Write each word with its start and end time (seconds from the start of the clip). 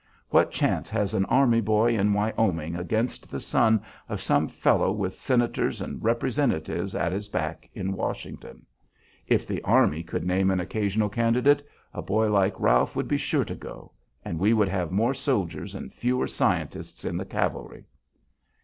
What 0.29 0.49
chance 0.49 0.89
has 0.89 1.13
an 1.13 1.25
army 1.25 1.61
boy 1.61 1.95
in 1.95 2.11
Wyoming 2.13 2.75
against 2.75 3.29
the 3.29 3.39
son 3.39 3.83
of 4.09 4.19
some 4.19 4.47
fellow 4.47 4.91
with 4.91 5.15
Senators 5.15 5.79
and 5.79 6.03
Representatives 6.03 6.95
at 6.95 7.11
his 7.11 7.29
back 7.29 7.69
in 7.75 7.93
Washington? 7.93 8.65
If 9.27 9.45
the 9.45 9.61
army 9.61 10.01
could 10.01 10.25
name 10.25 10.49
an 10.49 10.59
occasional 10.59 11.09
candidate, 11.09 11.63
a 11.93 12.01
boy 12.01 12.31
like 12.31 12.59
Ralph 12.59 12.95
would 12.95 13.07
be 13.07 13.17
sure 13.17 13.45
to 13.45 13.53
go, 13.53 13.91
and 14.25 14.39
we 14.39 14.53
would 14.53 14.69
have 14.69 14.91
more 14.91 15.13
soldiers 15.13 15.75
and 15.75 15.93
fewer 15.93 16.25
scientists 16.25 17.05
in 17.05 17.15
the 17.15 17.23
cavalry." 17.25 17.85